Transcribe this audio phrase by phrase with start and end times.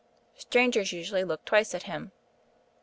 [0.35, 2.11] Strangers usually looked twice at him.